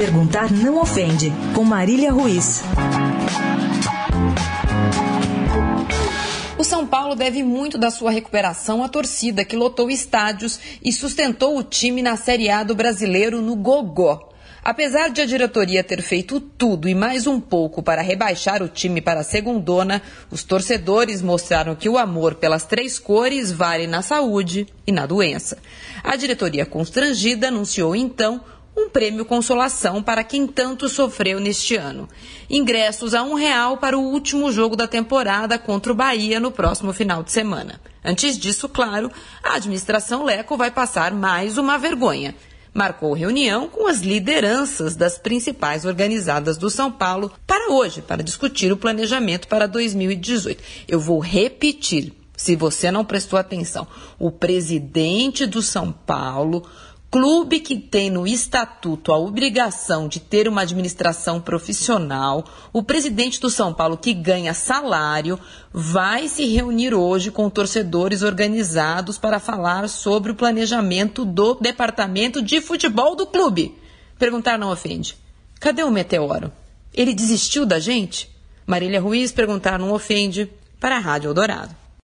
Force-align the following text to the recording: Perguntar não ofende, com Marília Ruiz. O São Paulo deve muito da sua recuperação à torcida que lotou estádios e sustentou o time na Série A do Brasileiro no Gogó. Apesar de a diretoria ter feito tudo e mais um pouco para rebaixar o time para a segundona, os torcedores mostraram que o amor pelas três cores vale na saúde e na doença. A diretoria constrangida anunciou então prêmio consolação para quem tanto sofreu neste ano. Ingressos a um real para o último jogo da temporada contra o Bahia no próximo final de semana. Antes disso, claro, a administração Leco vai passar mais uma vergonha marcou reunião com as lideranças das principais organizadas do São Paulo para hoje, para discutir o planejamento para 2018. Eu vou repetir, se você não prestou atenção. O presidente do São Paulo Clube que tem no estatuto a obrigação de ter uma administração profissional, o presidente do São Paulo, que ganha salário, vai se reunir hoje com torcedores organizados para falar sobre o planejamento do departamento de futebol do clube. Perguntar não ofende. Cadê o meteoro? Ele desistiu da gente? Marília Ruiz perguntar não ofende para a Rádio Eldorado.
Perguntar 0.00 0.50
não 0.50 0.80
ofende, 0.80 1.30
com 1.54 1.62
Marília 1.62 2.10
Ruiz. 2.10 2.62
O 6.56 6.64
São 6.64 6.86
Paulo 6.86 7.14
deve 7.14 7.42
muito 7.42 7.76
da 7.76 7.90
sua 7.90 8.10
recuperação 8.10 8.82
à 8.82 8.88
torcida 8.88 9.44
que 9.44 9.54
lotou 9.54 9.90
estádios 9.90 10.58
e 10.82 10.90
sustentou 10.90 11.58
o 11.58 11.62
time 11.62 12.00
na 12.00 12.16
Série 12.16 12.48
A 12.48 12.62
do 12.62 12.74
Brasileiro 12.74 13.42
no 13.42 13.54
Gogó. 13.54 14.30
Apesar 14.64 15.10
de 15.10 15.20
a 15.20 15.26
diretoria 15.26 15.84
ter 15.84 16.00
feito 16.00 16.40
tudo 16.40 16.88
e 16.88 16.94
mais 16.94 17.26
um 17.26 17.38
pouco 17.38 17.82
para 17.82 18.00
rebaixar 18.00 18.62
o 18.62 18.68
time 18.68 19.02
para 19.02 19.20
a 19.20 19.24
segundona, 19.24 20.00
os 20.30 20.42
torcedores 20.42 21.20
mostraram 21.20 21.74
que 21.74 21.90
o 21.90 21.98
amor 21.98 22.36
pelas 22.36 22.64
três 22.64 22.98
cores 22.98 23.52
vale 23.52 23.86
na 23.86 24.00
saúde 24.00 24.66
e 24.86 24.92
na 24.92 25.04
doença. 25.04 25.58
A 26.02 26.16
diretoria 26.16 26.64
constrangida 26.64 27.48
anunciou 27.48 27.94
então 27.94 28.40
prêmio 28.90 29.24
consolação 29.24 30.02
para 30.02 30.22
quem 30.22 30.46
tanto 30.46 30.88
sofreu 30.88 31.40
neste 31.40 31.76
ano. 31.76 32.08
Ingressos 32.48 33.14
a 33.14 33.22
um 33.22 33.34
real 33.34 33.78
para 33.78 33.98
o 33.98 34.02
último 34.02 34.52
jogo 34.52 34.76
da 34.76 34.86
temporada 34.86 35.58
contra 35.58 35.92
o 35.92 35.94
Bahia 35.94 36.38
no 36.38 36.50
próximo 36.50 36.92
final 36.92 37.22
de 37.22 37.32
semana. 37.32 37.80
Antes 38.04 38.38
disso, 38.38 38.68
claro, 38.68 39.10
a 39.42 39.54
administração 39.54 40.24
Leco 40.24 40.56
vai 40.56 40.70
passar 40.70 41.12
mais 41.12 41.56
uma 41.56 41.78
vergonha 41.78 42.34
marcou 42.72 43.12
reunião 43.12 43.68
com 43.68 43.86
as 43.86 44.00
lideranças 44.00 44.94
das 44.94 45.18
principais 45.18 45.84
organizadas 45.84 46.56
do 46.56 46.70
São 46.70 46.90
Paulo 46.90 47.32
para 47.46 47.72
hoje, 47.72 48.00
para 48.00 48.22
discutir 48.22 48.72
o 48.72 48.76
planejamento 48.76 49.48
para 49.48 49.66
2018. 49.66 50.62
Eu 50.88 51.00
vou 51.00 51.18
repetir, 51.18 52.12
se 52.36 52.56
você 52.56 52.90
não 52.90 53.04
prestou 53.04 53.38
atenção. 53.38 53.86
O 54.18 54.30
presidente 54.30 55.46
do 55.46 55.60
São 55.60 55.92
Paulo 55.92 56.64
Clube 57.10 57.58
que 57.58 57.76
tem 57.76 58.08
no 58.08 58.24
estatuto 58.24 59.12
a 59.12 59.18
obrigação 59.18 60.06
de 60.06 60.20
ter 60.20 60.46
uma 60.46 60.62
administração 60.62 61.40
profissional, 61.40 62.44
o 62.72 62.84
presidente 62.84 63.40
do 63.40 63.50
São 63.50 63.74
Paulo, 63.74 63.96
que 63.96 64.14
ganha 64.14 64.54
salário, 64.54 65.36
vai 65.72 66.28
se 66.28 66.46
reunir 66.46 66.94
hoje 66.94 67.32
com 67.32 67.50
torcedores 67.50 68.22
organizados 68.22 69.18
para 69.18 69.40
falar 69.40 69.88
sobre 69.88 70.30
o 70.30 70.36
planejamento 70.36 71.24
do 71.24 71.54
departamento 71.54 72.40
de 72.40 72.60
futebol 72.60 73.16
do 73.16 73.26
clube. 73.26 73.74
Perguntar 74.16 74.56
não 74.56 74.70
ofende. 74.70 75.16
Cadê 75.58 75.82
o 75.82 75.90
meteoro? 75.90 76.52
Ele 76.94 77.12
desistiu 77.12 77.66
da 77.66 77.80
gente? 77.80 78.30
Marília 78.64 79.00
Ruiz 79.00 79.32
perguntar 79.32 79.80
não 79.80 79.92
ofende 79.92 80.48
para 80.78 80.94
a 80.96 81.00
Rádio 81.00 81.30
Eldorado. 81.30 81.79